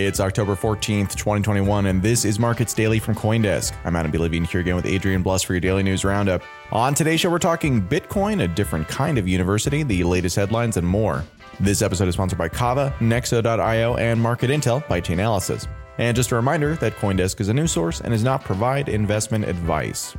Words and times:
It's 0.00 0.20
October 0.20 0.54
14th, 0.54 1.16
2021, 1.16 1.86
and 1.86 2.00
this 2.00 2.24
is 2.24 2.38
Markets 2.38 2.72
Daily 2.72 3.00
from 3.00 3.16
Coindesk. 3.16 3.72
I'm 3.84 3.96
Adam 3.96 4.12
B. 4.12 4.18
Levine 4.18 4.44
here 4.44 4.60
again 4.60 4.76
with 4.76 4.86
Adrian 4.86 5.24
Blust 5.24 5.44
for 5.44 5.54
your 5.54 5.60
daily 5.60 5.82
news 5.82 6.04
roundup. 6.04 6.40
On 6.70 6.94
today's 6.94 7.18
show, 7.18 7.30
we're 7.30 7.40
talking 7.40 7.82
Bitcoin, 7.82 8.44
a 8.44 8.46
different 8.46 8.86
kind 8.86 9.18
of 9.18 9.26
university, 9.26 9.82
the 9.82 10.04
latest 10.04 10.36
headlines, 10.36 10.76
and 10.76 10.86
more. 10.86 11.24
This 11.58 11.82
episode 11.82 12.06
is 12.06 12.14
sponsored 12.14 12.38
by 12.38 12.48
Kava, 12.48 12.94
Nexo.io, 13.00 13.96
and 13.96 14.20
Market 14.20 14.50
Intel 14.50 14.86
by 14.86 15.00
Chainalysis. 15.00 15.66
And 15.98 16.14
just 16.14 16.30
a 16.30 16.36
reminder 16.36 16.76
that 16.76 16.94
Coindesk 16.94 17.40
is 17.40 17.48
a 17.48 17.54
news 17.54 17.72
source 17.72 18.00
and 18.00 18.12
does 18.12 18.22
not 18.22 18.44
provide 18.44 18.88
investment 18.88 19.46
advice. 19.46 20.14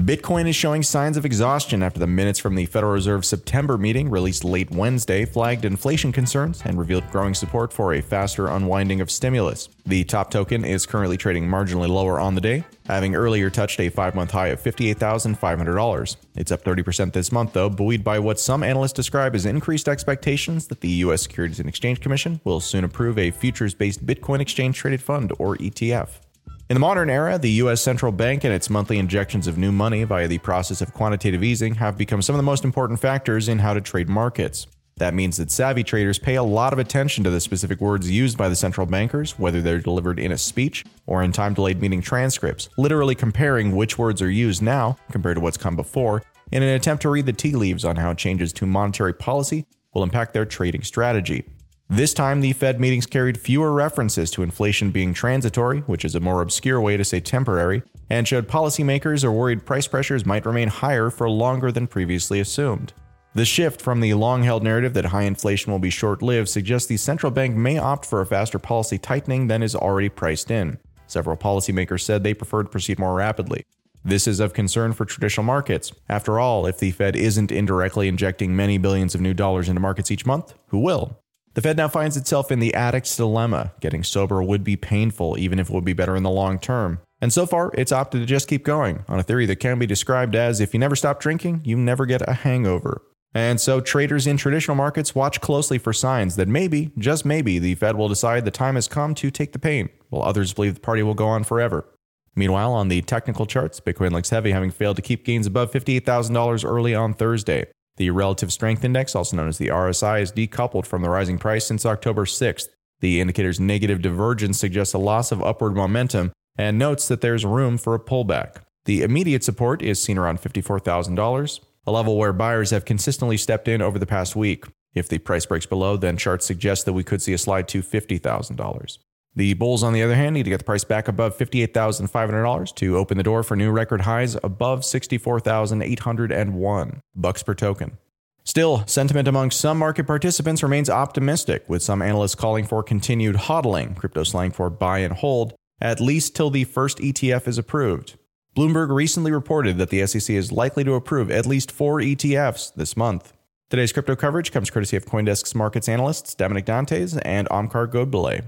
Bitcoin 0.00 0.48
is 0.48 0.56
showing 0.56 0.82
signs 0.82 1.18
of 1.18 1.26
exhaustion 1.26 1.82
after 1.82 2.00
the 2.00 2.06
minutes 2.06 2.38
from 2.38 2.54
the 2.54 2.64
Federal 2.64 2.94
Reserve 2.94 3.22
September 3.22 3.76
meeting, 3.76 4.08
released 4.08 4.44
late 4.44 4.70
Wednesday, 4.70 5.26
flagged 5.26 5.66
inflation 5.66 6.10
concerns 6.10 6.62
and 6.64 6.78
revealed 6.78 7.04
growing 7.10 7.34
support 7.34 7.70
for 7.70 7.92
a 7.92 8.00
faster 8.00 8.48
unwinding 8.48 9.02
of 9.02 9.10
stimulus. 9.10 9.68
The 9.84 10.04
top 10.04 10.30
token 10.30 10.64
is 10.64 10.86
currently 10.86 11.18
trading 11.18 11.46
marginally 11.46 11.88
lower 11.88 12.18
on 12.18 12.34
the 12.34 12.40
day, 12.40 12.64
having 12.86 13.14
earlier 13.14 13.50
touched 13.50 13.78
a 13.78 13.90
five 13.90 14.14
month 14.14 14.30
high 14.30 14.48
of 14.48 14.62
$58,500. 14.62 16.16
It's 16.34 16.50
up 16.50 16.64
30% 16.64 17.12
this 17.12 17.30
month, 17.30 17.52
though, 17.52 17.68
buoyed 17.68 18.02
by 18.02 18.18
what 18.20 18.40
some 18.40 18.62
analysts 18.62 18.94
describe 18.94 19.34
as 19.34 19.44
increased 19.44 19.86
expectations 19.86 20.68
that 20.68 20.80
the 20.80 20.88
U.S. 21.04 21.20
Securities 21.20 21.60
and 21.60 21.68
Exchange 21.68 22.00
Commission 22.00 22.40
will 22.42 22.60
soon 22.60 22.84
approve 22.84 23.18
a 23.18 23.32
futures 23.32 23.74
based 23.74 24.06
Bitcoin 24.06 24.40
exchange 24.40 24.78
traded 24.78 25.02
fund, 25.02 25.30
or 25.38 25.58
ETF. 25.58 26.20
In 26.70 26.74
the 26.74 26.80
modern 26.80 27.10
era, 27.10 27.36
the 27.36 27.50
U.S. 27.62 27.82
central 27.82 28.12
bank 28.12 28.44
and 28.44 28.54
its 28.54 28.70
monthly 28.70 28.98
injections 28.98 29.48
of 29.48 29.58
new 29.58 29.72
money 29.72 30.04
via 30.04 30.28
the 30.28 30.38
process 30.38 30.80
of 30.80 30.94
quantitative 30.94 31.42
easing 31.42 31.74
have 31.74 31.98
become 31.98 32.22
some 32.22 32.36
of 32.36 32.38
the 32.38 32.44
most 32.44 32.64
important 32.64 33.00
factors 33.00 33.48
in 33.48 33.58
how 33.58 33.74
to 33.74 33.80
trade 33.80 34.08
markets. 34.08 34.68
That 34.98 35.12
means 35.12 35.36
that 35.38 35.50
savvy 35.50 35.82
traders 35.82 36.16
pay 36.16 36.36
a 36.36 36.44
lot 36.44 36.72
of 36.72 36.78
attention 36.78 37.24
to 37.24 37.30
the 37.30 37.40
specific 37.40 37.80
words 37.80 38.08
used 38.08 38.38
by 38.38 38.48
the 38.48 38.54
central 38.54 38.86
bankers, 38.86 39.36
whether 39.36 39.60
they're 39.60 39.80
delivered 39.80 40.20
in 40.20 40.30
a 40.30 40.38
speech 40.38 40.84
or 41.08 41.24
in 41.24 41.32
time 41.32 41.54
delayed 41.54 41.80
meeting 41.80 42.00
transcripts, 42.00 42.68
literally 42.78 43.16
comparing 43.16 43.74
which 43.74 43.98
words 43.98 44.22
are 44.22 44.30
used 44.30 44.62
now 44.62 44.96
compared 45.10 45.38
to 45.38 45.40
what's 45.40 45.56
come 45.56 45.74
before, 45.74 46.22
in 46.52 46.62
an 46.62 46.68
attempt 46.68 47.02
to 47.02 47.10
read 47.10 47.26
the 47.26 47.32
tea 47.32 47.56
leaves 47.56 47.84
on 47.84 47.96
how 47.96 48.14
changes 48.14 48.52
to 48.52 48.64
monetary 48.64 49.12
policy 49.12 49.66
will 49.92 50.04
impact 50.04 50.32
their 50.32 50.46
trading 50.46 50.84
strategy. 50.84 51.44
This 51.92 52.14
time, 52.14 52.40
the 52.40 52.52
Fed 52.52 52.80
meetings 52.80 53.04
carried 53.04 53.36
fewer 53.36 53.72
references 53.72 54.30
to 54.30 54.44
inflation 54.44 54.92
being 54.92 55.12
transitory, 55.12 55.80
which 55.80 56.04
is 56.04 56.14
a 56.14 56.20
more 56.20 56.40
obscure 56.40 56.80
way 56.80 56.96
to 56.96 57.04
say 57.04 57.18
temporary, 57.18 57.82
and 58.08 58.28
showed 58.28 58.46
policymakers 58.46 59.24
are 59.24 59.32
worried 59.32 59.66
price 59.66 59.88
pressures 59.88 60.24
might 60.24 60.46
remain 60.46 60.68
higher 60.68 61.10
for 61.10 61.28
longer 61.28 61.72
than 61.72 61.88
previously 61.88 62.38
assumed. 62.38 62.92
The 63.34 63.44
shift 63.44 63.82
from 63.82 63.98
the 63.98 64.14
long 64.14 64.44
held 64.44 64.62
narrative 64.62 64.94
that 64.94 65.06
high 65.06 65.24
inflation 65.24 65.72
will 65.72 65.80
be 65.80 65.90
short 65.90 66.22
lived 66.22 66.48
suggests 66.48 66.86
the 66.86 66.96
central 66.96 67.32
bank 67.32 67.56
may 67.56 67.76
opt 67.76 68.06
for 68.06 68.20
a 68.20 68.26
faster 68.26 68.60
policy 68.60 68.96
tightening 68.96 69.48
than 69.48 69.60
is 69.60 69.74
already 69.74 70.08
priced 70.08 70.52
in. 70.52 70.78
Several 71.08 71.36
policymakers 71.36 72.02
said 72.02 72.22
they 72.22 72.34
prefer 72.34 72.62
to 72.62 72.68
proceed 72.68 73.00
more 73.00 73.16
rapidly. 73.16 73.66
This 74.04 74.28
is 74.28 74.38
of 74.38 74.52
concern 74.52 74.92
for 74.92 75.04
traditional 75.04 75.44
markets. 75.44 75.92
After 76.08 76.38
all, 76.38 76.66
if 76.66 76.78
the 76.78 76.92
Fed 76.92 77.16
isn't 77.16 77.50
indirectly 77.50 78.06
injecting 78.06 78.54
many 78.54 78.78
billions 78.78 79.16
of 79.16 79.20
new 79.20 79.34
dollars 79.34 79.68
into 79.68 79.80
markets 79.80 80.12
each 80.12 80.24
month, 80.24 80.54
who 80.68 80.78
will? 80.78 81.19
The 81.54 81.62
Fed 81.62 81.76
now 81.76 81.88
finds 81.88 82.16
itself 82.16 82.52
in 82.52 82.60
the 82.60 82.74
addict's 82.74 83.16
dilemma. 83.16 83.72
Getting 83.80 84.04
sober 84.04 84.42
would 84.42 84.62
be 84.62 84.76
painful, 84.76 85.36
even 85.38 85.58
if 85.58 85.68
it 85.68 85.72
would 85.72 85.84
be 85.84 85.92
better 85.92 86.14
in 86.14 86.22
the 86.22 86.30
long 86.30 86.58
term. 86.58 87.00
And 87.20 87.32
so 87.32 87.44
far, 87.44 87.72
it's 87.74 87.92
opted 87.92 88.20
to 88.20 88.26
just 88.26 88.48
keep 88.48 88.64
going 88.64 89.04
on 89.08 89.18
a 89.18 89.22
theory 89.22 89.46
that 89.46 89.56
can 89.56 89.78
be 89.78 89.86
described 89.86 90.34
as 90.34 90.60
if 90.60 90.72
you 90.72 90.80
never 90.80 90.96
stop 90.96 91.20
drinking, 91.20 91.62
you 91.64 91.76
never 91.76 92.06
get 92.06 92.26
a 92.28 92.32
hangover. 92.32 93.02
And 93.34 93.60
so, 93.60 93.80
traders 93.80 94.26
in 94.26 94.36
traditional 94.36 94.74
markets 94.74 95.14
watch 95.14 95.40
closely 95.40 95.78
for 95.78 95.92
signs 95.92 96.36
that 96.36 96.48
maybe, 96.48 96.90
just 96.98 97.24
maybe, 97.24 97.58
the 97.58 97.74
Fed 97.76 97.96
will 97.96 98.08
decide 98.08 98.44
the 98.44 98.50
time 98.50 98.74
has 98.74 98.88
come 98.88 99.14
to 99.16 99.30
take 99.30 99.52
the 99.52 99.58
pain, 99.58 99.88
while 100.08 100.22
others 100.22 100.52
believe 100.52 100.74
the 100.74 100.80
party 100.80 101.02
will 101.02 101.14
go 101.14 101.28
on 101.28 101.44
forever. 101.44 101.86
Meanwhile, 102.34 102.72
on 102.72 102.88
the 102.88 103.02
technical 103.02 103.46
charts, 103.46 103.80
Bitcoin 103.80 104.12
looks 104.12 104.30
heavy, 104.30 104.52
having 104.52 104.70
failed 104.70 104.96
to 104.96 105.02
keep 105.02 105.24
gains 105.24 105.46
above 105.46 105.72
$58,000 105.72 106.64
early 106.64 106.94
on 106.94 107.12
Thursday. 107.14 107.66
The 108.00 108.08
Relative 108.08 108.50
Strength 108.50 108.82
Index, 108.82 109.14
also 109.14 109.36
known 109.36 109.48
as 109.48 109.58
the 109.58 109.68
RSI, 109.68 110.22
is 110.22 110.32
decoupled 110.32 110.86
from 110.86 111.02
the 111.02 111.10
rising 111.10 111.36
price 111.36 111.66
since 111.66 111.84
October 111.84 112.24
6th. 112.24 112.68
The 113.00 113.20
indicator's 113.20 113.60
negative 113.60 114.00
divergence 114.00 114.58
suggests 114.58 114.94
a 114.94 114.98
loss 114.98 115.32
of 115.32 115.42
upward 115.42 115.76
momentum 115.76 116.32
and 116.56 116.78
notes 116.78 117.08
that 117.08 117.20
there's 117.20 117.44
room 117.44 117.76
for 117.76 117.94
a 117.94 118.00
pullback. 118.00 118.62
The 118.86 119.02
immediate 119.02 119.44
support 119.44 119.82
is 119.82 120.02
seen 120.02 120.16
around 120.16 120.40
$54,000, 120.40 121.60
a 121.86 121.92
level 121.92 122.16
where 122.16 122.32
buyers 122.32 122.70
have 122.70 122.86
consistently 122.86 123.36
stepped 123.36 123.68
in 123.68 123.82
over 123.82 123.98
the 123.98 124.06
past 124.06 124.34
week. 124.34 124.64
If 124.94 125.10
the 125.10 125.18
price 125.18 125.44
breaks 125.44 125.66
below, 125.66 125.98
then 125.98 126.16
charts 126.16 126.46
suggest 126.46 126.86
that 126.86 126.94
we 126.94 127.04
could 127.04 127.20
see 127.20 127.34
a 127.34 127.38
slide 127.38 127.68
to 127.68 127.82
$50,000. 127.82 128.96
The 129.36 129.54
bulls, 129.54 129.82
on 129.82 129.92
the 129.92 130.02
other 130.02 130.16
hand, 130.16 130.34
need 130.34 130.44
to 130.44 130.50
get 130.50 130.58
the 130.58 130.64
price 130.64 130.84
back 130.84 131.08
above 131.08 131.38
$58,500 131.38 132.74
to 132.74 132.96
open 132.96 133.16
the 133.16 133.22
door 133.22 133.42
for 133.42 133.56
new 133.56 133.70
record 133.70 134.02
highs 134.02 134.36
above 134.42 134.84
64,801 134.84 137.00
bucks 137.14 137.42
per 137.42 137.54
token. 137.54 137.96
Still, 138.42 138.86
sentiment 138.86 139.28
among 139.28 139.52
some 139.52 139.78
market 139.78 140.06
participants 140.06 140.62
remains 140.62 140.90
optimistic, 140.90 141.64
with 141.68 141.82
some 141.82 142.02
analysts 142.02 142.34
calling 142.34 142.66
for 142.66 142.82
continued 142.82 143.36
hodling, 143.36 143.96
crypto 143.96 144.24
slang 144.24 144.50
for 144.50 144.68
buy 144.70 144.98
and 144.98 145.14
hold, 145.14 145.54
at 145.80 146.00
least 146.00 146.34
till 146.34 146.50
the 146.50 146.64
first 146.64 146.98
ETF 146.98 147.46
is 147.46 147.58
approved. 147.58 148.16
Bloomberg 148.56 148.90
recently 148.90 149.30
reported 149.30 149.78
that 149.78 149.90
the 149.90 150.04
SEC 150.06 150.34
is 150.34 150.50
likely 150.50 150.82
to 150.82 150.94
approve 150.94 151.30
at 151.30 151.46
least 151.46 151.70
four 151.70 152.00
ETFs 152.00 152.74
this 152.74 152.96
month. 152.96 153.32
Today's 153.68 153.92
crypto 153.92 154.16
coverage 154.16 154.50
comes 154.50 154.70
courtesy 154.70 154.96
of 154.96 155.06
Coindesk's 155.06 155.54
markets 155.54 155.88
analysts 155.88 156.34
Damanick 156.34 156.64
Dantes 156.64 157.16
and 157.18 157.48
Omkar 157.50 157.86
Godbole. 157.86 158.42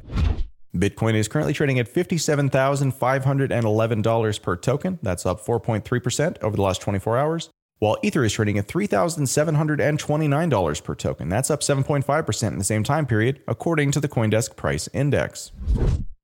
Bitcoin 0.74 1.14
is 1.14 1.28
currently 1.28 1.52
trading 1.52 1.78
at 1.78 1.92
$57,511 1.92 4.42
per 4.42 4.56
token. 4.56 4.98
That's 5.02 5.26
up 5.26 5.44
4.3% 5.44 6.42
over 6.42 6.56
the 6.56 6.62
last 6.62 6.80
24 6.80 7.18
hours. 7.18 7.50
While 7.78 7.98
Ether 8.02 8.24
is 8.24 8.32
trading 8.32 8.56
at 8.58 8.68
$3,729 8.68 10.84
per 10.84 10.94
token. 10.94 11.28
That's 11.28 11.50
up 11.50 11.60
7.5% 11.60 12.48
in 12.48 12.56
the 12.58 12.64
same 12.64 12.84
time 12.84 13.04
period, 13.06 13.42
according 13.46 13.90
to 13.92 14.00
the 14.00 14.08
Coindesk 14.08 14.56
Price 14.56 14.88
Index. 14.94 15.52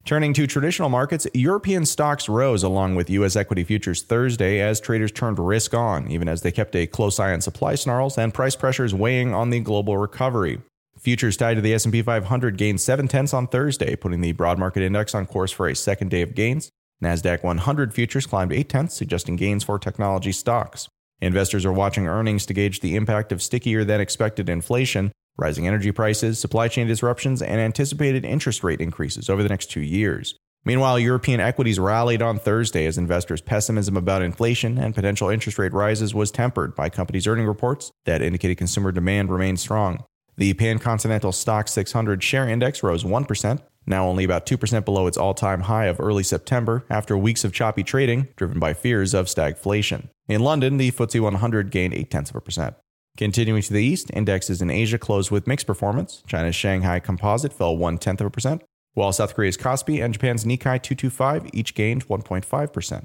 Turning 0.05 0.33
to 0.33 0.47
traditional 0.47 0.89
markets, 0.89 1.27
European 1.35 1.85
stocks 1.85 2.31
rose 2.31 2.63
along 2.63 2.95
with 2.95 3.11
US 3.11 3.37
equity 3.37 3.65
futures 3.65 4.01
Thursday 4.03 4.61
as 4.61 4.81
traders 4.81 5.13
turned 5.13 5.39
risk 5.39 5.75
on, 5.75 6.11
even 6.11 6.27
as 6.29 6.41
they 6.41 6.53
kept 6.53 6.75
a 6.75 6.87
close 6.87 7.21
eye 7.21 7.35
on 7.35 7.43
supply 7.43 7.75
snarls 7.75 8.17
and 8.17 8.33
price 8.33 8.57
pressures 8.57 8.95
weighing 8.95 9.35
on 9.35 9.51
the 9.51 9.61
global 9.61 9.99
recovery. 9.99 10.63
Futures 11.09 11.39
tied 11.39 11.55
to 11.55 11.63
the 11.63 11.73
S&P 11.73 12.03
500 12.03 12.59
gained 12.59 12.83
7 12.83 13.09
tenths 13.09 13.33
on 13.33 13.47
Thursday, 13.47 13.97
putting 13.97 14.21
the 14.21 14.33
broad 14.33 14.59
market 14.59 14.83
index 14.83 15.15
on 15.15 15.25
course 15.25 15.51
for 15.51 15.67
a 15.67 15.75
second 15.75 16.11
day 16.11 16.21
of 16.21 16.35
gains. 16.35 16.69
Nasdaq 17.03 17.43
100 17.43 17.95
futures 17.95 18.27
climbed 18.27 18.53
8 18.53 18.69
tenths, 18.69 18.95
suggesting 18.95 19.35
gains 19.35 19.65
for 19.65 19.79
technology 19.79 20.33
stocks. 20.33 20.87
Investors 21.23 21.65
are 21.65 21.73
watching 21.73 22.07
earnings 22.07 22.45
to 22.45 22.53
gauge 22.53 22.81
the 22.81 22.95
impact 22.95 23.33
of 23.33 23.41
stickier 23.41 23.85
than 23.85 24.03
expected 24.03 24.51
inflation, 24.51 25.11
rising 25.39 25.67
energy 25.67 25.93
prices, 25.93 26.39
supply 26.39 26.69
chain 26.69 26.87
disruptions, 26.87 27.41
and 27.41 27.59
anticipated 27.59 28.27
interest 28.27 28.63
rate 28.63 28.83
increases 28.83 29.31
over 29.31 29.43
the 29.43 29.49
next 29.49 29.71
two 29.71 29.81
years. 29.81 30.35
Meanwhile, 30.67 30.99
European 30.99 31.41
equities 31.41 31.81
rallied 31.81 32.21
on 32.21 32.39
Thursday 32.39 32.85
as 32.85 32.99
investors' 32.99 33.41
pessimism 33.41 33.97
about 33.97 34.21
inflation 34.21 34.77
and 34.77 34.95
potential 34.95 35.31
interest 35.31 35.59
rate 35.59 35.73
rises 35.73 36.15
was 36.15 36.31
tempered 36.31 36.75
by 36.75 36.91
companies' 36.91 37.27
earning 37.27 37.47
reports 37.47 37.91
that 38.05 38.21
indicated 38.21 38.59
consumer 38.59 38.93
demand 38.93 39.31
remained 39.31 39.59
strong. 39.59 40.05
The 40.38 40.54
Pan 40.54 40.78
Continental 40.78 41.32
Stoxx 41.32 41.71
600 41.71 42.22
share 42.22 42.49
index 42.49 42.84
rose 42.84 43.03
1%, 43.03 43.60
now 43.88 44.06
only 44.06 44.22
about 44.22 44.47
2% 44.47 44.84
below 44.84 45.09
its 45.09 45.19
all 45.19 45.34
time 45.34 45.62
high 45.62 45.87
of 45.87 45.99
early 45.99 46.22
September 46.22 46.84
after 46.88 47.19
weeks 47.19 47.43
of 47.43 47.53
choppy 47.53 47.82
trading 47.82 48.28
driven 48.37 48.60
by 48.60 48.72
fears 48.72 49.15
of 49.15 49.26
stagflation. 49.26 50.10
In 50.28 50.43
London, 50.43 50.76
the 50.76 50.93
FTSE 50.93 51.21
100 51.21 51.72
gained 51.72 51.93
8 51.93 52.09
tenths 52.09 52.31
of 52.31 52.37
a 52.37 52.41
percent. 52.41 52.76
Continuing 53.16 53.62
to 53.62 53.72
the 53.72 53.82
east, 53.82 54.12
indexes 54.15 54.62
in 54.62 54.71
Asia 54.71 54.97
closed 54.97 55.32
with 55.32 55.49
mixed 55.49 55.66
performance. 55.66 56.22
China's 56.28 56.55
Shanghai 56.55 57.00
Composite 57.00 57.52
fell 57.52 57.76
1 57.76 57.99
tenth 57.99 58.20
of 58.20 58.29
a 58.29 58.31
percent, 58.31 58.62
while 58.94 59.12
South 59.12 59.34
Korea's 59.34 59.56
Kospi 59.56 60.05
and 60.05 60.14
Japan's 60.14 60.44
Nikkei 60.44 60.81
225 60.81 61.50
each 61.52 61.75
gained 61.75 62.06
1.5%. 62.06 63.05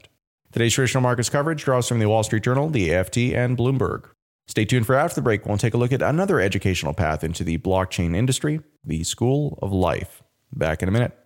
Today's 0.52 0.74
traditional 0.76 1.02
markets 1.02 1.30
coverage 1.30 1.64
draws 1.64 1.88
from 1.88 1.98
the 1.98 2.08
Wall 2.08 2.22
Street 2.22 2.44
Journal, 2.44 2.70
the 2.70 2.94
AFT, 2.94 3.18
and 3.18 3.58
Bloomberg. 3.58 4.13
Stay 4.48 4.66
tuned 4.66 4.86
for 4.86 4.96
after 4.96 5.16
the 5.16 5.22
break. 5.22 5.46
We'll 5.46 5.58
take 5.58 5.74
a 5.74 5.78
look 5.78 5.92
at 5.92 6.02
another 6.02 6.40
educational 6.40 6.94
path 6.94 7.24
into 7.24 7.44
the 7.44 7.58
blockchain 7.58 8.16
industry, 8.16 8.62
the 8.84 9.04
School 9.04 9.58
of 9.62 9.72
Life. 9.72 10.22
Back 10.52 10.84
in 10.84 10.90
a 10.90 10.92
minute. 10.92 11.18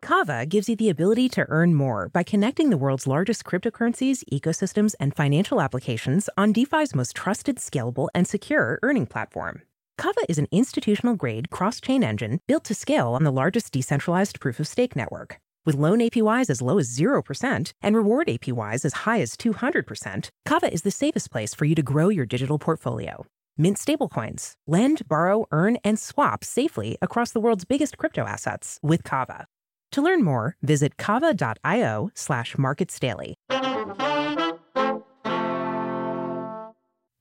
Kava 0.00 0.46
gives 0.46 0.68
you 0.68 0.76
the 0.76 0.88
ability 0.88 1.28
to 1.30 1.44
earn 1.48 1.74
more 1.74 2.08
by 2.08 2.22
connecting 2.22 2.70
the 2.70 2.76
world's 2.76 3.08
largest 3.08 3.44
cryptocurrencies, 3.44 4.22
ecosystems, 4.32 4.94
and 5.00 5.14
financial 5.14 5.60
applications 5.60 6.30
on 6.38 6.52
DeFi's 6.54 6.94
most 6.94 7.16
trusted, 7.16 7.56
scalable, 7.56 8.08
and 8.14 8.26
secure 8.26 8.78
earning 8.82 9.06
platform. 9.06 9.62
Kava 9.98 10.20
is 10.28 10.38
an 10.38 10.46
institutional 10.52 11.16
grade 11.16 11.50
cross 11.50 11.80
chain 11.80 12.04
engine 12.04 12.40
built 12.46 12.64
to 12.64 12.74
scale 12.74 13.08
on 13.08 13.24
the 13.24 13.32
largest 13.32 13.72
decentralized 13.72 14.38
proof 14.40 14.60
of 14.60 14.68
stake 14.68 14.94
network. 14.94 15.40
With 15.66 15.74
loan 15.74 15.98
APYs 15.98 16.48
as 16.48 16.62
low 16.62 16.78
as 16.78 16.96
0% 16.96 17.72
and 17.82 17.96
reward 17.96 18.28
APYs 18.28 18.84
as 18.84 18.94
high 19.04 19.20
as 19.20 19.36
200%, 19.36 20.28
Kava 20.46 20.72
is 20.72 20.82
the 20.82 20.92
safest 20.92 21.32
place 21.32 21.54
for 21.54 21.64
you 21.64 21.74
to 21.74 21.82
grow 21.82 22.08
your 22.08 22.24
digital 22.24 22.56
portfolio. 22.56 23.26
mint 23.58 23.76
stablecoins, 23.76 24.52
lend, 24.68 25.08
borrow, 25.08 25.46
earn, 25.50 25.76
and 25.82 25.98
swap 25.98 26.44
safely 26.44 26.96
across 27.02 27.32
the 27.32 27.40
world's 27.40 27.64
biggest 27.64 27.98
crypto 27.98 28.22
assets 28.26 28.78
with 28.80 29.02
Kava. 29.02 29.46
To 29.92 30.02
learn 30.02 30.22
more, 30.22 30.56
visit 30.62 30.98
kava.io 30.98 32.10
slash 32.14 32.54
marketsdaily. 32.54 33.34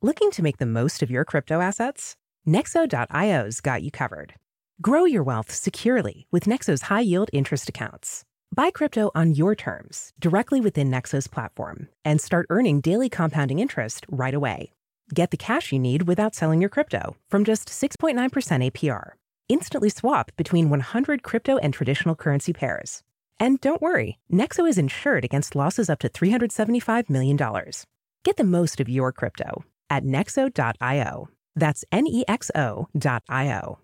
Looking 0.03 0.29
to 0.31 0.43
make 0.43 0.57
the 0.57 0.67
most 0.67 1.01
of 1.01 1.09
your 1.09 1.25
crypto 1.25 1.61
assets? 1.61 2.15
Nexo.io's 2.47 3.59
got 3.59 3.81
you 3.81 3.89
covered. 3.89 4.35
Grow 4.81 5.05
your 5.05 5.23
wealth 5.23 5.51
securely 5.51 6.27
with 6.31 6.45
Nexo's 6.45 6.83
high 6.83 6.99
yield 6.99 7.29
interest 7.33 7.69
accounts. 7.69 8.23
Buy 8.55 8.71
crypto 8.71 9.11
on 9.13 9.33
your 9.33 9.53
terms 9.53 10.13
directly 10.17 10.61
within 10.61 10.89
Nexo's 10.89 11.27
platform 11.27 11.89
and 12.05 12.21
start 12.21 12.45
earning 12.49 12.79
daily 12.79 13.09
compounding 13.09 13.59
interest 13.59 14.05
right 14.07 14.33
away. 14.33 14.71
Get 15.13 15.31
the 15.31 15.37
cash 15.37 15.73
you 15.73 15.79
need 15.79 16.03
without 16.03 16.33
selling 16.33 16.61
your 16.61 16.69
crypto 16.69 17.17
from 17.27 17.43
just 17.43 17.67
6.9% 17.67 18.15
APR. 18.71 19.09
Instantly 19.49 19.89
swap 19.89 20.31
between 20.37 20.69
100 20.69 21.21
crypto 21.21 21.57
and 21.57 21.73
traditional 21.73 22.15
currency 22.15 22.53
pairs. 22.53 23.03
And 23.41 23.59
don't 23.59 23.81
worry, 23.81 24.19
Nexo 24.31 24.69
is 24.69 24.77
insured 24.77 25.25
against 25.25 25.53
losses 25.53 25.89
up 25.89 25.99
to 25.99 26.07
$375 26.07 27.09
million. 27.09 27.37
Get 28.23 28.37
the 28.37 28.45
most 28.45 28.79
of 28.79 28.87
your 28.87 29.11
crypto 29.11 29.65
at 29.89 30.05
nexo.io. 30.05 31.27
That's 31.57 31.83
N 31.91 32.07
E 32.07 32.23
X 32.29 32.51
O.io. 32.55 33.79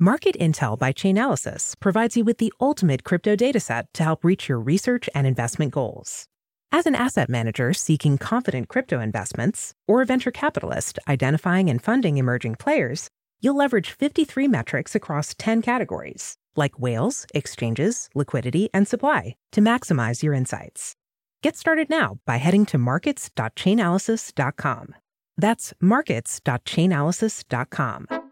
Market 0.00 0.36
Intel 0.40 0.78
by 0.78 0.92
Chainalysis 0.92 1.74
provides 1.80 2.16
you 2.16 2.22
with 2.22 2.38
the 2.38 2.52
ultimate 2.60 3.02
crypto 3.02 3.34
dataset 3.34 3.86
to 3.94 4.04
help 4.04 4.24
reach 4.24 4.48
your 4.48 4.60
research 4.60 5.10
and 5.12 5.26
investment 5.26 5.72
goals. 5.72 6.28
As 6.70 6.86
an 6.86 6.94
asset 6.94 7.28
manager 7.28 7.72
seeking 7.72 8.16
confident 8.16 8.68
crypto 8.68 9.00
investments, 9.00 9.74
or 9.88 10.00
a 10.00 10.06
venture 10.06 10.30
capitalist 10.30 11.00
identifying 11.08 11.68
and 11.68 11.82
funding 11.82 12.16
emerging 12.16 12.54
players, 12.54 13.08
you'll 13.40 13.56
leverage 13.56 13.90
53 13.90 14.46
metrics 14.46 14.94
across 14.94 15.34
10 15.36 15.62
categories, 15.62 16.36
like 16.54 16.78
whales, 16.78 17.26
exchanges, 17.34 18.08
liquidity, 18.14 18.70
and 18.72 18.86
supply, 18.86 19.34
to 19.50 19.60
maximize 19.60 20.22
your 20.22 20.32
insights. 20.32 20.94
Get 21.42 21.56
started 21.56 21.90
now 21.90 22.20
by 22.24 22.36
heading 22.36 22.66
to 22.66 22.78
markets.chainalysis.com. 22.78 24.94
That's 25.36 25.74
markets.chainalysis.com. 25.80 28.27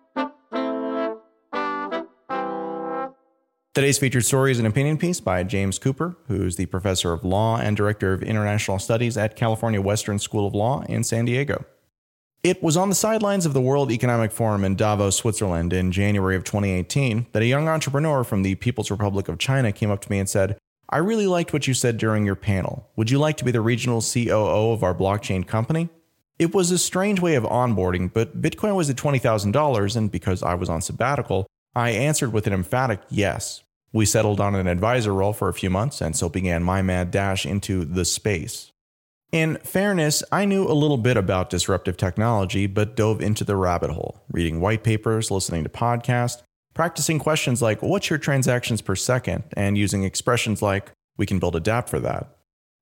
Today's 3.76 3.98
featured 3.98 4.24
story 4.24 4.52
is 4.52 4.58
an 4.58 4.64
opinion 4.64 4.96
piece 4.96 5.20
by 5.20 5.42
James 5.42 5.78
Cooper, 5.78 6.16
who's 6.28 6.56
the 6.56 6.64
professor 6.64 7.12
of 7.12 7.26
law 7.26 7.58
and 7.58 7.76
director 7.76 8.14
of 8.14 8.22
international 8.22 8.78
studies 8.78 9.18
at 9.18 9.36
California 9.36 9.82
Western 9.82 10.18
School 10.18 10.46
of 10.46 10.54
Law 10.54 10.80
in 10.88 11.04
San 11.04 11.26
Diego. 11.26 11.62
It 12.42 12.62
was 12.62 12.78
on 12.78 12.88
the 12.88 12.94
sidelines 12.94 13.44
of 13.44 13.52
the 13.52 13.60
World 13.60 13.92
Economic 13.92 14.32
Forum 14.32 14.64
in 14.64 14.76
Davos, 14.76 15.16
Switzerland 15.16 15.74
in 15.74 15.92
January 15.92 16.36
of 16.36 16.42
2018 16.42 17.26
that 17.32 17.42
a 17.42 17.46
young 17.46 17.68
entrepreneur 17.68 18.24
from 18.24 18.42
the 18.42 18.54
People's 18.54 18.90
Republic 18.90 19.28
of 19.28 19.36
China 19.36 19.70
came 19.72 19.90
up 19.90 20.00
to 20.00 20.10
me 20.10 20.20
and 20.20 20.28
said, 20.30 20.56
I 20.88 20.96
really 20.96 21.26
liked 21.26 21.52
what 21.52 21.68
you 21.68 21.74
said 21.74 21.98
during 21.98 22.24
your 22.24 22.34
panel. 22.34 22.88
Would 22.96 23.10
you 23.10 23.18
like 23.18 23.36
to 23.36 23.44
be 23.44 23.50
the 23.50 23.60
regional 23.60 24.00
COO 24.00 24.72
of 24.72 24.82
our 24.82 24.94
blockchain 24.94 25.46
company? 25.46 25.90
It 26.38 26.54
was 26.54 26.70
a 26.70 26.78
strange 26.78 27.20
way 27.20 27.34
of 27.34 27.44
onboarding, 27.44 28.10
but 28.10 28.40
Bitcoin 28.40 28.74
was 28.74 28.88
at 28.88 28.96
$20,000, 28.96 29.96
and 29.96 30.10
because 30.10 30.42
I 30.42 30.54
was 30.54 30.70
on 30.70 30.80
sabbatical, 30.80 31.46
I 31.74 31.90
answered 31.90 32.32
with 32.32 32.46
an 32.46 32.54
emphatic 32.54 33.02
yes. 33.10 33.62
We 33.96 34.04
settled 34.04 34.42
on 34.42 34.54
an 34.54 34.66
advisor 34.66 35.14
role 35.14 35.32
for 35.32 35.48
a 35.48 35.54
few 35.54 35.70
months, 35.70 36.02
and 36.02 36.14
so 36.14 36.28
began 36.28 36.62
my 36.62 36.82
mad 36.82 37.10
dash 37.10 37.46
into 37.46 37.86
the 37.86 38.04
space. 38.04 38.70
In 39.32 39.56
fairness, 39.64 40.22
I 40.30 40.44
knew 40.44 40.68
a 40.68 40.76
little 40.76 40.98
bit 40.98 41.16
about 41.16 41.48
disruptive 41.48 41.96
technology, 41.96 42.66
but 42.66 42.94
dove 42.94 43.22
into 43.22 43.42
the 43.42 43.56
rabbit 43.56 43.88
hole, 43.88 44.22
reading 44.30 44.60
white 44.60 44.84
papers, 44.84 45.30
listening 45.30 45.62
to 45.64 45.70
podcasts, 45.70 46.42
practicing 46.74 47.18
questions 47.18 47.62
like, 47.62 47.80
What's 47.80 48.10
your 48.10 48.18
transactions 48.18 48.82
per 48.82 48.96
second? 48.96 49.44
and 49.56 49.78
using 49.78 50.04
expressions 50.04 50.60
like, 50.60 50.92
We 51.16 51.24
can 51.24 51.38
build 51.38 51.56
a 51.56 51.60
dApp 51.60 51.88
for 51.88 52.00
that. 52.00 52.36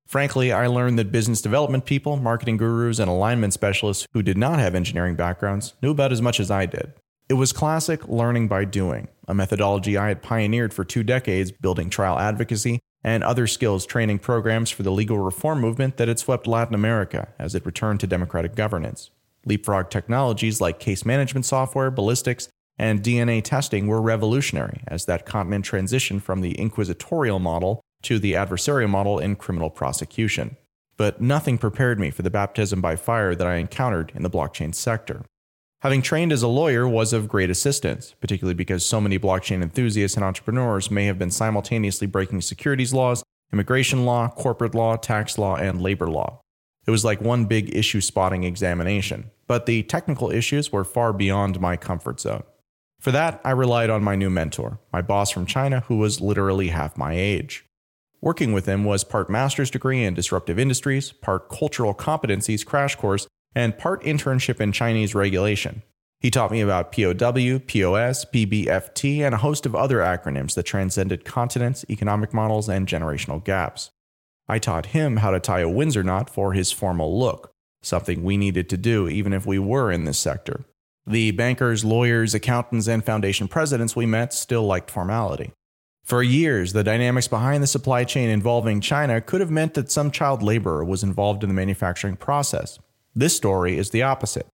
Frankly, 0.05 0.51
I 0.51 0.67
learned 0.67 0.99
that 0.99 1.13
business 1.13 1.41
development 1.41 1.85
people, 1.85 2.17
marketing 2.17 2.57
gurus, 2.57 2.99
and 2.99 3.09
alignment 3.09 3.53
specialists 3.53 4.05
who 4.11 4.21
did 4.21 4.37
not 4.37 4.59
have 4.59 4.75
engineering 4.75 5.15
backgrounds 5.15 5.75
knew 5.81 5.91
about 5.91 6.11
as 6.11 6.21
much 6.21 6.41
as 6.41 6.51
I 6.51 6.65
did. 6.65 6.91
It 7.27 7.33
was 7.33 7.51
classic 7.51 8.07
learning 8.07 8.49
by 8.49 8.65
doing, 8.65 9.07
a 9.27 9.33
methodology 9.33 9.97
I 9.97 10.09
had 10.09 10.21
pioneered 10.21 10.75
for 10.75 10.85
two 10.85 11.03
decades, 11.03 11.51
building 11.51 11.89
trial 11.89 12.19
advocacy 12.19 12.79
and 13.03 13.23
other 13.23 13.47
skills 13.47 13.87
training 13.87 14.19
programs 14.19 14.69
for 14.69 14.83
the 14.83 14.91
legal 14.91 15.17
reform 15.17 15.59
movement 15.59 15.97
that 15.97 16.07
had 16.07 16.19
swept 16.19 16.45
Latin 16.45 16.75
America 16.75 17.29
as 17.39 17.55
it 17.55 17.65
returned 17.65 17.99
to 18.01 18.07
democratic 18.07 18.53
governance. 18.55 19.09
Leapfrog 19.43 19.89
technologies 19.89 20.61
like 20.61 20.79
case 20.79 21.03
management 21.03 21.47
software, 21.47 21.89
ballistics, 21.89 22.47
and 22.77 23.01
DNA 23.01 23.43
testing 23.43 23.87
were 23.87 24.01
revolutionary 24.01 24.83
as 24.87 25.05
that 25.05 25.25
continent 25.25 25.65
transitioned 25.65 26.21
from 26.21 26.41
the 26.41 26.53
inquisitorial 26.59 27.39
model 27.39 27.81
to 28.03 28.19
the 28.19 28.33
adversarial 28.33 28.89
model 28.89 29.17
in 29.17 29.35
criminal 29.35 29.71
prosecution. 29.71 30.57
But 30.95 31.21
nothing 31.21 31.57
prepared 31.57 31.99
me 31.99 32.11
for 32.11 32.21
the 32.21 32.29
baptism 32.29 32.81
by 32.81 32.97
fire 32.97 33.33
that 33.33 33.47
I 33.47 33.55
encountered 33.55 34.11
in 34.13 34.21
the 34.21 34.29
blockchain 34.29 34.75
sector. 34.75 35.23
Having 35.85 36.01
trained 36.01 36.31
as 36.31 36.41
a 36.41 36.47
lawyer 36.47 36.89
was 36.89 37.13
of 37.13 37.27
great 37.27 37.51
assistance, 37.51 38.15
particularly 38.19 38.55
because 38.55 38.83
so 38.83 38.99
many 38.99 39.19
blockchain 39.19 39.61
enthusiasts 39.61 40.17
and 40.17 40.25
entrepreneurs 40.25 40.89
may 40.89 41.05
have 41.05 41.19
been 41.19 41.29
simultaneously 41.29 42.07
breaking 42.07 42.41
securities 42.41 42.91
laws, 42.91 43.23
immigration 43.53 44.03
law, 44.03 44.27
corporate 44.29 44.73
law, 44.73 44.95
tax 44.95 45.37
law, 45.37 45.55
and 45.55 45.79
labor 45.79 46.07
law. 46.07 46.41
It 46.87 46.89
was 46.89 47.05
like 47.05 47.21
one 47.21 47.45
big 47.45 47.75
issue 47.75 48.01
spotting 48.01 48.45
examination, 48.45 49.29
but 49.45 49.67
the 49.67 49.83
technical 49.83 50.31
issues 50.31 50.71
were 50.71 50.83
far 50.83 51.13
beyond 51.13 51.61
my 51.61 51.77
comfort 51.77 52.19
zone. 52.19 52.41
For 52.99 53.11
that, 53.11 53.39
I 53.43 53.51
relied 53.51 53.91
on 53.91 54.03
my 54.03 54.15
new 54.15 54.31
mentor, 54.31 54.79
my 54.91 55.03
boss 55.03 55.29
from 55.29 55.45
China, 55.45 55.81
who 55.81 55.97
was 55.97 56.19
literally 56.19 56.69
half 56.69 56.97
my 56.97 57.13
age. 57.13 57.63
Working 58.21 58.53
with 58.53 58.65
him 58.65 58.85
was 58.85 59.03
part 59.03 59.29
master's 59.29 59.69
degree 59.69 60.03
in 60.03 60.15
disruptive 60.15 60.57
industries, 60.57 61.11
part 61.11 61.47
cultural 61.47 61.93
competencies 61.93 62.65
crash 62.65 62.95
course, 62.95 63.27
and 63.55 63.77
part 63.77 64.03
internship 64.03 64.59
in 64.59 64.71
Chinese 64.71 65.15
regulation. 65.15 65.81
He 66.19 66.31
taught 66.31 66.51
me 66.51 66.61
about 66.61 66.91
POW, 66.91 67.59
POS, 67.67 68.25
PBFT, 68.25 69.19
and 69.19 69.35
a 69.35 69.39
host 69.39 69.65
of 69.65 69.75
other 69.75 69.97
acronyms 69.97 70.55
that 70.55 70.63
transcended 70.63 71.23
continents, 71.23 71.85
economic 71.89 72.33
models, 72.33 72.67
and 72.67 72.87
generational 72.87 73.43
gaps. 73.43 73.91
I 74.47 74.59
taught 74.59 74.87
him 74.87 75.17
how 75.17 75.31
to 75.31 75.39
tie 75.39 75.61
a 75.61 75.69
Windsor 75.69 76.03
knot 76.03 76.29
for 76.29 76.53
his 76.53 76.71
formal 76.71 77.17
look, 77.17 77.51
something 77.81 78.23
we 78.23 78.37
needed 78.37 78.69
to 78.69 78.77
do 78.77 79.07
even 79.07 79.33
if 79.33 79.45
we 79.45 79.59
were 79.59 79.91
in 79.91 80.05
this 80.05 80.19
sector. 80.19 80.65
The 81.07 81.31
bankers, 81.31 81.85
lawyers, 81.85 82.33
accountants, 82.33 82.87
and 82.87 83.05
foundation 83.05 83.47
presidents 83.47 83.95
we 83.95 84.07
met 84.07 84.33
still 84.33 84.63
liked 84.63 84.89
formality. 84.89 85.51
For 86.03 86.21
years, 86.21 86.73
the 86.73 86.83
dynamics 86.83 87.27
behind 87.27 87.63
the 87.63 87.67
supply 87.67 88.03
chain 88.03 88.29
involving 88.29 88.81
China 88.81 89.21
could 89.21 89.41
have 89.41 89.51
meant 89.51 89.73
that 89.75 89.91
some 89.91 90.11
child 90.11 90.43
laborer 90.43 90.83
was 90.83 91.03
involved 91.03 91.43
in 91.43 91.49
the 91.49 91.55
manufacturing 91.55 92.15
process, 92.15 92.79
this 93.15 93.35
story 93.35 93.77
is 93.77 93.91
the 93.91 94.03
opposite. 94.03 94.47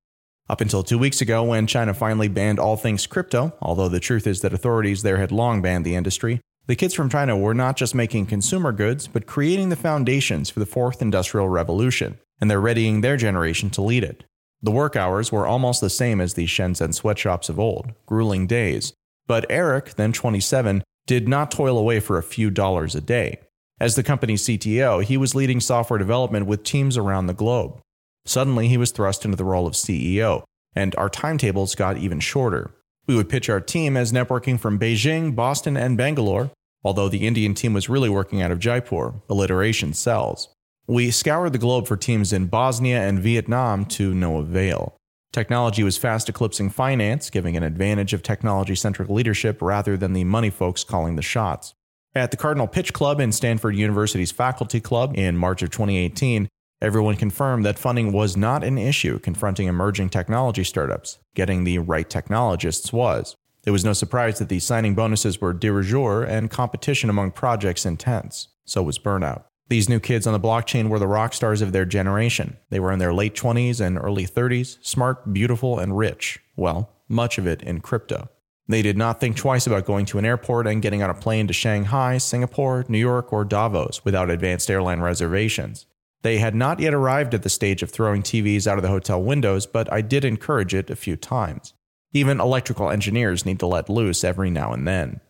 Up 0.47 0.61
until 0.61 0.83
two 0.83 0.99
weeks 0.99 1.21
ago, 1.21 1.43
when 1.43 1.65
China 1.65 1.93
finally 1.93 2.27
banned 2.27 2.59
all 2.59 2.77
things 2.77 3.07
crypto, 3.07 3.53
although 3.61 3.89
the 3.89 3.99
truth 3.99 4.27
is 4.27 4.41
that 4.41 4.53
authorities 4.53 5.01
there 5.01 5.17
had 5.17 5.31
long 5.31 5.61
banned 5.61 5.85
the 5.85 5.95
industry, 5.95 6.41
the 6.67 6.75
kids 6.75 6.93
from 6.93 7.09
China 7.09 7.37
were 7.37 7.53
not 7.53 7.75
just 7.75 7.95
making 7.95 8.27
consumer 8.27 8.71
goods, 8.71 9.07
but 9.07 9.25
creating 9.25 9.69
the 9.69 9.75
foundations 9.75 10.49
for 10.49 10.59
the 10.59 10.65
fourth 10.65 11.01
industrial 11.01 11.49
revolution, 11.49 12.19
and 12.39 12.51
they're 12.51 12.61
readying 12.61 13.01
their 13.01 13.17
generation 13.17 13.69
to 13.71 13.81
lead 13.81 14.03
it. 14.03 14.25
The 14.61 14.71
work 14.71 14.95
hours 14.95 15.31
were 15.31 15.47
almost 15.47 15.81
the 15.81 15.89
same 15.89 16.21
as 16.21 16.35
the 16.35 16.45
Shenzhen 16.45 16.93
sweatshops 16.93 17.49
of 17.49 17.59
old, 17.59 17.93
grueling 18.05 18.45
days. 18.45 18.93
But 19.25 19.45
Eric, 19.49 19.95
then 19.95 20.13
27, 20.13 20.83
did 21.07 21.27
not 21.27 21.49
toil 21.49 21.79
away 21.79 21.99
for 21.99 22.17
a 22.17 22.23
few 22.23 22.51
dollars 22.51 22.93
a 22.93 23.01
day. 23.01 23.39
As 23.79 23.95
the 23.95 24.03
company's 24.03 24.43
CTO, 24.43 25.03
he 25.03 25.17
was 25.17 25.33
leading 25.33 25.59
software 25.59 25.97
development 25.97 26.45
with 26.45 26.63
teams 26.63 26.95
around 26.95 27.25
the 27.25 27.33
globe. 27.33 27.81
Suddenly, 28.25 28.67
he 28.67 28.77
was 28.77 28.91
thrust 28.91 29.25
into 29.25 29.37
the 29.37 29.45
role 29.45 29.67
of 29.67 29.73
CEO, 29.73 30.43
and 30.75 30.95
our 30.95 31.09
timetables 31.09 31.75
got 31.75 31.97
even 31.97 32.19
shorter. 32.19 32.71
We 33.07 33.15
would 33.15 33.29
pitch 33.29 33.49
our 33.49 33.59
team 33.59 33.97
as 33.97 34.11
networking 34.11 34.59
from 34.59 34.79
Beijing, 34.79 35.35
Boston, 35.35 35.75
and 35.75 35.97
Bangalore, 35.97 36.51
although 36.83 37.09
the 37.09 37.25
Indian 37.25 37.53
team 37.53 37.73
was 37.73 37.89
really 37.89 38.09
working 38.09 38.41
out 38.41 38.51
of 38.51 38.59
Jaipur, 38.59 39.15
alliteration 39.29 39.93
sells. 39.93 40.49
We 40.87 41.11
scoured 41.11 41.53
the 41.53 41.59
globe 41.59 41.87
for 41.87 41.97
teams 41.97 42.33
in 42.33 42.47
Bosnia 42.47 43.01
and 43.01 43.19
Vietnam 43.19 43.85
to 43.85 44.13
no 44.13 44.37
avail. 44.37 44.95
Technology 45.31 45.83
was 45.83 45.97
fast 45.97 46.27
eclipsing 46.27 46.69
finance, 46.69 47.29
giving 47.29 47.55
an 47.55 47.63
advantage 47.63 48.13
of 48.13 48.21
technology 48.21 48.75
centric 48.75 49.09
leadership 49.09 49.61
rather 49.61 49.95
than 49.95 50.13
the 50.13 50.25
money 50.25 50.49
folks 50.49 50.83
calling 50.83 51.15
the 51.15 51.21
shots. 51.21 51.73
At 52.13 52.31
the 52.31 52.37
Cardinal 52.37 52.67
Pitch 52.67 52.91
Club 52.91 53.21
in 53.21 53.31
Stanford 53.31 53.77
University's 53.77 54.31
Faculty 54.31 54.81
Club 54.81 55.17
in 55.17 55.37
March 55.37 55.61
of 55.61 55.69
2018, 55.69 56.49
Everyone 56.81 57.15
confirmed 57.15 57.63
that 57.63 57.77
funding 57.77 58.11
was 58.11 58.35
not 58.35 58.63
an 58.63 58.79
issue 58.79 59.19
confronting 59.19 59.67
emerging 59.67 60.09
technology 60.09 60.63
startups. 60.63 61.19
Getting 61.35 61.63
the 61.63 61.77
right 61.77 62.09
technologists 62.09 62.91
was. 62.91 63.35
It 63.67 63.69
was 63.69 63.85
no 63.85 63.93
surprise 63.93 64.39
that 64.39 64.49
the 64.49 64.57
signing 64.57 64.95
bonuses 64.95 65.39
were 65.39 65.53
de 65.53 65.71
rigueur 65.71 66.23
and 66.23 66.49
competition 66.49 67.11
among 67.11 67.33
projects 67.33 67.85
intense. 67.85 68.47
So 68.65 68.81
was 68.81 68.97
burnout. 68.97 69.43
These 69.69 69.89
new 69.89 69.99
kids 69.99 70.25
on 70.25 70.33
the 70.33 70.39
blockchain 70.39 70.89
were 70.89 70.97
the 70.97 71.07
rock 71.07 71.35
stars 71.35 71.61
of 71.61 71.71
their 71.71 71.85
generation. 71.85 72.57
They 72.71 72.79
were 72.79 72.91
in 72.91 72.97
their 72.97 73.13
late 73.13 73.35
20s 73.35 73.79
and 73.79 73.99
early 73.99 74.25
30s, 74.25 74.77
smart, 74.81 75.31
beautiful, 75.31 75.77
and 75.77 75.95
rich. 75.95 76.39
Well, 76.55 76.91
much 77.07 77.37
of 77.37 77.45
it 77.45 77.61
in 77.61 77.81
crypto. 77.81 78.27
They 78.67 78.81
did 78.81 78.97
not 78.97 79.19
think 79.19 79.35
twice 79.35 79.67
about 79.67 79.85
going 79.85 80.07
to 80.07 80.17
an 80.17 80.25
airport 80.25 80.65
and 80.65 80.81
getting 80.81 81.03
on 81.03 81.11
a 81.11 81.13
plane 81.13 81.45
to 81.45 81.53
Shanghai, 81.53 82.17
Singapore, 82.17 82.85
New 82.87 82.97
York, 82.97 83.31
or 83.31 83.45
Davos 83.45 84.03
without 84.03 84.31
advanced 84.31 84.71
airline 84.71 85.01
reservations. 85.01 85.85
They 86.23 86.37
had 86.37 86.53
not 86.53 86.79
yet 86.79 86.93
arrived 86.93 87.33
at 87.33 87.43
the 87.43 87.49
stage 87.49 87.81
of 87.81 87.89
throwing 87.89 88.21
TVs 88.21 88.67
out 88.67 88.77
of 88.77 88.83
the 88.83 88.89
hotel 88.89 89.21
windows, 89.21 89.65
but 89.65 89.91
I 89.91 90.01
did 90.01 90.23
encourage 90.23 90.73
it 90.73 90.89
a 90.89 90.95
few 90.95 91.15
times. 91.15 91.73
Even 92.13 92.39
electrical 92.39 92.89
engineers 92.89 93.45
need 93.45 93.59
to 93.59 93.67
let 93.67 93.89
loose 93.89 94.23
every 94.23 94.49
now 94.49 94.73
and 94.73 94.87
then. 94.87 95.21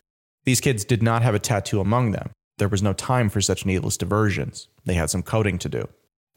These 0.44 0.60
kids 0.60 0.84
did 0.84 1.02
not 1.02 1.22
have 1.22 1.34
a 1.34 1.38
tattoo 1.38 1.80
among 1.80 2.10
them. 2.10 2.30
There 2.58 2.68
was 2.68 2.82
no 2.82 2.92
time 2.92 3.28
for 3.28 3.40
such 3.40 3.64
needless 3.64 3.96
diversions. 3.96 4.68
They 4.84 4.94
had 4.94 5.08
some 5.08 5.22
coding 5.22 5.58
to 5.58 5.68
do. 5.68 5.88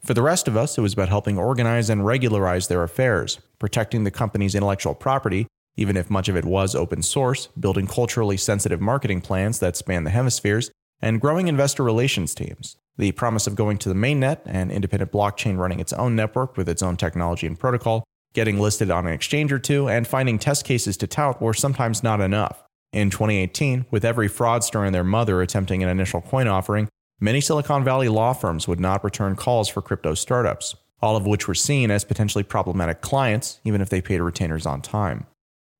For 0.02 0.14
the 0.14 0.22
rest 0.22 0.46
of 0.46 0.56
us, 0.56 0.78
it 0.78 0.82
was 0.82 0.92
about 0.92 1.08
helping 1.08 1.36
organize 1.36 1.90
and 1.90 2.06
regularize 2.06 2.68
their 2.68 2.82
affairs, 2.82 3.40
protecting 3.58 4.04
the 4.04 4.10
company's 4.10 4.54
intellectual 4.54 4.94
property, 4.94 5.46
even 5.76 5.96
if 5.96 6.10
much 6.10 6.28
of 6.28 6.36
it 6.36 6.44
was 6.44 6.74
open 6.74 7.02
source, 7.02 7.48
building 7.58 7.86
culturally 7.86 8.36
sensitive 8.36 8.80
marketing 8.80 9.20
plans 9.20 9.58
that 9.58 9.76
span 9.76 10.04
the 10.04 10.10
hemispheres, 10.10 10.70
and 11.02 11.20
growing 11.20 11.48
investor 11.48 11.82
relations 11.82 12.34
teams. 12.34 12.76
The 12.98 13.12
promise 13.12 13.46
of 13.46 13.54
going 13.54 13.78
to 13.78 13.88
the 13.88 13.94
mainnet, 13.94 14.40
an 14.46 14.70
independent 14.70 15.12
blockchain 15.12 15.58
running 15.58 15.80
its 15.80 15.92
own 15.92 16.16
network 16.16 16.56
with 16.56 16.68
its 16.68 16.82
own 16.82 16.96
technology 16.96 17.46
and 17.46 17.58
protocol, 17.58 18.04
getting 18.32 18.58
listed 18.58 18.90
on 18.90 19.06
an 19.06 19.12
exchange 19.12 19.52
or 19.52 19.58
two, 19.58 19.88
and 19.88 20.06
finding 20.06 20.38
test 20.38 20.64
cases 20.64 20.96
to 20.98 21.06
tout 21.06 21.40
were 21.40 21.54
sometimes 21.54 22.02
not 22.02 22.20
enough. 22.20 22.62
In 22.92 23.10
2018, 23.10 23.86
with 23.90 24.04
every 24.04 24.28
fraudster 24.28 24.86
and 24.86 24.94
their 24.94 25.04
mother 25.04 25.42
attempting 25.42 25.82
an 25.82 25.88
initial 25.90 26.22
coin 26.22 26.48
offering, 26.48 26.88
many 27.20 27.40
Silicon 27.40 27.84
Valley 27.84 28.08
law 28.08 28.32
firms 28.32 28.66
would 28.66 28.80
not 28.80 29.04
return 29.04 29.36
calls 29.36 29.68
for 29.68 29.82
crypto 29.82 30.14
startups, 30.14 30.74
all 31.02 31.16
of 31.16 31.26
which 31.26 31.46
were 31.46 31.54
seen 31.54 31.90
as 31.90 32.04
potentially 32.04 32.44
problematic 32.44 33.02
clients, 33.02 33.60
even 33.64 33.82
if 33.82 33.90
they 33.90 34.00
paid 34.00 34.20
retainers 34.20 34.64
on 34.64 34.80
time. 34.80 35.26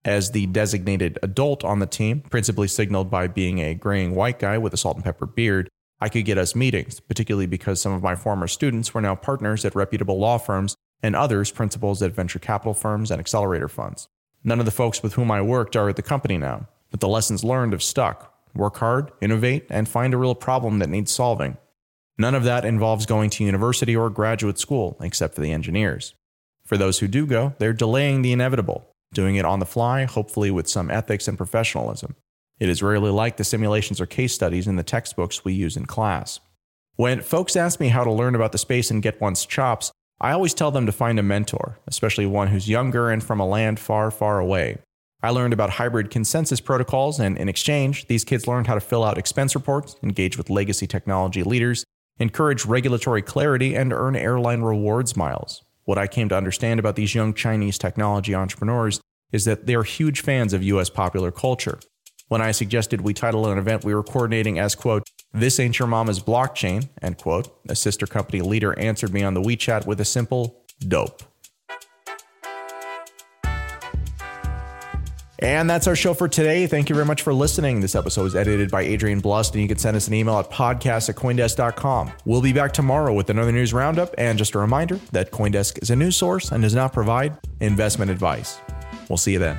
As 0.04 0.32
the 0.32 0.46
designated 0.46 1.18
adult 1.22 1.64
on 1.64 1.78
the 1.78 1.86
team, 1.86 2.20
principally 2.30 2.68
signaled 2.68 3.10
by 3.10 3.26
being 3.26 3.58
a 3.58 3.74
graying 3.74 4.14
white 4.14 4.38
guy 4.38 4.58
with 4.58 4.74
a 4.74 4.76
salt 4.76 4.96
and 4.96 5.04
pepper 5.04 5.26
beard, 5.26 5.68
I 6.00 6.08
could 6.08 6.24
get 6.24 6.38
us 6.38 6.54
meetings, 6.54 7.00
particularly 7.00 7.46
because 7.46 7.80
some 7.80 7.92
of 7.92 8.02
my 8.02 8.14
former 8.14 8.46
students 8.48 8.92
were 8.92 9.00
now 9.00 9.14
partners 9.14 9.64
at 9.64 9.74
reputable 9.74 10.18
law 10.18 10.38
firms 10.38 10.76
and 11.02 11.16
others 11.16 11.50
principals 11.50 12.02
at 12.02 12.12
venture 12.12 12.38
capital 12.38 12.74
firms 12.74 13.10
and 13.10 13.20
accelerator 13.20 13.68
funds. 13.68 14.08
None 14.44 14.60
of 14.60 14.66
the 14.66 14.72
folks 14.72 15.02
with 15.02 15.14
whom 15.14 15.30
I 15.30 15.40
worked 15.40 15.74
are 15.74 15.88
at 15.88 15.96
the 15.96 16.02
company 16.02 16.36
now, 16.36 16.68
but 16.90 17.00
the 17.00 17.08
lessons 17.08 17.44
learned 17.44 17.72
have 17.72 17.82
stuck. 17.82 18.32
Work 18.54 18.76
hard, 18.76 19.10
innovate, 19.20 19.66
and 19.70 19.88
find 19.88 20.14
a 20.14 20.18
real 20.18 20.34
problem 20.34 20.78
that 20.78 20.88
needs 20.88 21.12
solving. 21.12 21.56
None 22.18 22.34
of 22.34 22.44
that 22.44 22.64
involves 22.64 23.04
going 23.04 23.28
to 23.30 23.44
university 23.44 23.94
or 23.94 24.08
graduate 24.08 24.58
school, 24.58 24.96
except 25.00 25.34
for 25.34 25.42
the 25.42 25.52
engineers. 25.52 26.14
For 26.64 26.76
those 26.76 26.98
who 26.98 27.08
do 27.08 27.26
go, 27.26 27.54
they're 27.58 27.72
delaying 27.72 28.22
the 28.22 28.32
inevitable, 28.32 28.88
doing 29.12 29.36
it 29.36 29.44
on 29.44 29.60
the 29.60 29.66
fly, 29.66 30.04
hopefully 30.04 30.50
with 30.50 30.68
some 30.68 30.90
ethics 30.90 31.28
and 31.28 31.36
professionalism. 31.36 32.16
It 32.58 32.68
is 32.70 32.82
rarely 32.82 33.10
like 33.10 33.36
the 33.36 33.44
simulations 33.44 34.00
or 34.00 34.06
case 34.06 34.34
studies 34.34 34.66
in 34.66 34.76
the 34.76 34.82
textbooks 34.82 35.44
we 35.44 35.52
use 35.52 35.76
in 35.76 35.84
class. 35.84 36.40
When 36.94 37.20
folks 37.20 37.54
ask 37.56 37.78
me 37.78 37.88
how 37.88 38.04
to 38.04 38.12
learn 38.12 38.34
about 38.34 38.52
the 38.52 38.58
space 38.58 38.90
and 38.90 39.02
get 39.02 39.20
one's 39.20 39.44
chops, 39.44 39.92
I 40.18 40.32
always 40.32 40.54
tell 40.54 40.70
them 40.70 40.86
to 40.86 40.92
find 40.92 41.18
a 41.18 41.22
mentor, 41.22 41.78
especially 41.86 42.24
one 42.24 42.48
who's 42.48 42.70
younger 42.70 43.10
and 43.10 43.22
from 43.22 43.38
a 43.38 43.46
land 43.46 43.78
far, 43.78 44.10
far 44.10 44.38
away. 44.38 44.78
I 45.22 45.30
learned 45.30 45.52
about 45.52 45.70
hybrid 45.70 46.10
consensus 46.10 46.60
protocols, 46.60 47.20
and 47.20 47.36
in 47.36 47.50
exchange, 47.50 48.06
these 48.06 48.24
kids 48.24 48.46
learned 48.46 48.66
how 48.66 48.74
to 48.74 48.80
fill 48.80 49.04
out 49.04 49.18
expense 49.18 49.54
reports, 49.54 49.96
engage 50.02 50.38
with 50.38 50.48
legacy 50.48 50.86
technology 50.86 51.42
leaders, 51.42 51.84
encourage 52.18 52.64
regulatory 52.64 53.20
clarity, 53.20 53.74
and 53.74 53.92
earn 53.92 54.16
airline 54.16 54.62
rewards 54.62 55.16
miles. 55.16 55.62
What 55.84 55.98
I 55.98 56.06
came 56.06 56.30
to 56.30 56.36
understand 56.36 56.80
about 56.80 56.96
these 56.96 57.14
young 57.14 57.34
Chinese 57.34 57.76
technology 57.76 58.34
entrepreneurs 58.34 59.00
is 59.32 59.44
that 59.44 59.66
they 59.66 59.74
are 59.74 59.82
huge 59.82 60.22
fans 60.22 60.54
of 60.54 60.62
US 60.62 60.88
popular 60.88 61.30
culture. 61.30 61.78
When 62.28 62.42
I 62.42 62.50
suggested 62.50 63.02
we 63.02 63.14
title 63.14 63.46
an 63.46 63.56
event 63.56 63.84
we 63.84 63.94
were 63.94 64.02
coordinating 64.02 64.58
as, 64.58 64.74
quote, 64.74 65.08
This 65.32 65.60
Ain't 65.60 65.78
Your 65.78 65.86
Mama's 65.86 66.18
Blockchain, 66.18 66.88
end 67.00 67.18
quote, 67.18 67.56
a 67.68 67.76
sister 67.76 68.04
company 68.04 68.40
leader 68.40 68.76
answered 68.78 69.12
me 69.12 69.22
on 69.22 69.34
the 69.34 69.40
WeChat 69.40 69.86
with 69.86 70.00
a 70.00 70.04
simple, 70.04 70.64
dope. 70.80 71.22
And 75.38 75.70
that's 75.70 75.86
our 75.86 75.94
show 75.94 76.14
for 76.14 76.26
today. 76.26 76.66
Thank 76.66 76.88
you 76.88 76.96
very 76.96 77.06
much 77.06 77.22
for 77.22 77.32
listening. 77.32 77.80
This 77.80 77.94
episode 77.94 78.24
was 78.24 78.34
edited 78.34 78.72
by 78.72 78.82
Adrian 78.82 79.20
Blust, 79.20 79.54
and 79.54 79.62
you 79.62 79.68
can 79.68 79.78
send 79.78 79.96
us 79.96 80.08
an 80.08 80.14
email 80.14 80.38
at 80.38 80.50
podcast 80.50 81.08
at 81.08 81.14
Coindesk.com. 81.14 82.10
We'll 82.24 82.42
be 82.42 82.54
back 82.54 82.72
tomorrow 82.72 83.12
with 83.12 83.30
another 83.30 83.52
news 83.52 83.72
roundup. 83.72 84.14
And 84.18 84.36
just 84.36 84.56
a 84.56 84.58
reminder 84.58 84.98
that 85.12 85.30
Coindesk 85.30 85.80
is 85.80 85.90
a 85.90 85.96
news 85.96 86.16
source 86.16 86.50
and 86.50 86.62
does 86.62 86.74
not 86.74 86.92
provide 86.92 87.38
investment 87.60 88.10
advice. 88.10 88.58
We'll 89.08 89.18
see 89.18 89.34
you 89.34 89.38
then. 89.38 89.58